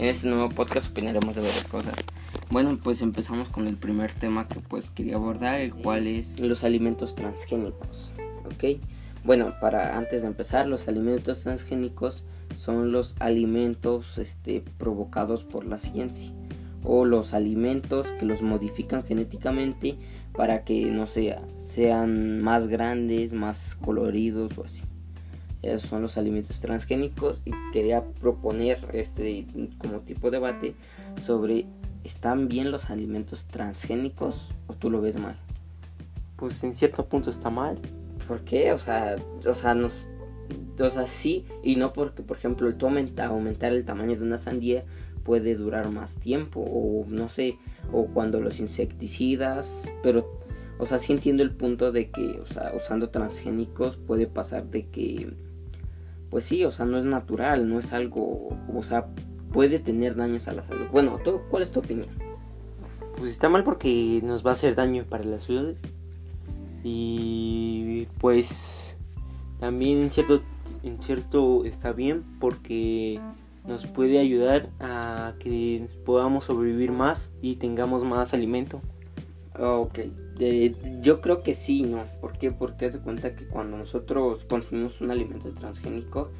[0.00, 1.92] En este nuevo podcast opinaremos de varias cosas.
[2.48, 6.64] Bueno, pues empezamos con el primer tema que pues quería abordar, el cual es los
[6.64, 8.10] alimentos transgénicos.
[8.46, 8.80] ¿Ok?
[9.24, 12.24] Bueno, para antes de empezar, los alimentos transgénicos
[12.56, 16.32] son los alimentos este, provocados por la ciencia
[16.82, 19.98] o los alimentos que los modifican genéticamente
[20.32, 24.82] para que no sea, sean más grandes, más coloridos o así.
[25.62, 29.46] Esos son los alimentos transgénicos y quería proponer este
[29.78, 30.74] como tipo de debate
[31.16, 31.66] sobre
[32.02, 35.36] ¿están bien los alimentos transgénicos o tú lo ves mal?
[36.36, 37.78] Pues en cierto punto está mal.
[38.26, 38.72] ¿Por qué?
[38.72, 40.08] O sea, o sea, nos,
[40.78, 44.38] o sea, sí y no porque, por ejemplo, tú aumenta, aumentar el tamaño de una
[44.38, 44.84] sandía
[45.24, 47.58] puede durar más tiempo o no sé,
[47.92, 50.40] o cuando los insecticidas, pero
[50.78, 54.86] o sea, sí entiendo el punto de que, o sea, usando transgénicos puede pasar de
[54.86, 55.30] que
[56.30, 59.06] pues sí, o sea, no es natural, no es algo, o sea,
[59.52, 60.86] puede tener daños a la salud.
[60.92, 62.08] Bueno, ¿tú, ¿cuál es tu opinión?
[63.16, 65.76] Pues está mal porque nos va a hacer daño para la salud.
[66.82, 68.96] Y pues
[69.58, 70.42] también en cierto,
[70.82, 73.20] en cierto está bien porque
[73.66, 78.80] nos puede ayudar a que podamos sobrevivir más y tengamos más alimento.
[79.58, 79.98] Ok,
[80.38, 82.04] eh, yo creo que sí, ¿no?
[82.40, 82.52] ¿Por qué?
[82.52, 86.30] Porque hace cuenta que cuando nosotros consumimos un alimento transgénico,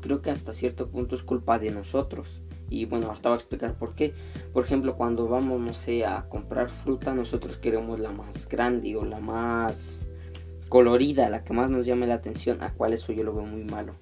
[0.00, 2.42] creo que hasta cierto punto es culpa de nosotros.
[2.70, 4.14] Y bueno, ahorita voy a explicar por qué.
[4.52, 9.04] Por ejemplo, cuando vamos, no sé, a comprar fruta, nosotros queremos la más grande o
[9.04, 10.06] la más
[10.68, 13.64] colorida, la que más nos llame la atención, a cual eso yo lo veo muy
[13.64, 13.94] malo.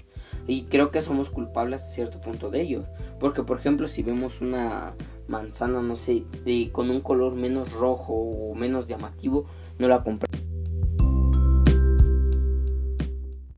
[0.46, 2.84] Y creo que somos culpables a cierto punto de ello.
[3.18, 4.92] Porque, por ejemplo, si vemos una
[5.26, 6.26] manzana, no sé,
[6.72, 9.46] con un color menos rojo o menos llamativo,
[9.78, 10.25] no la compramos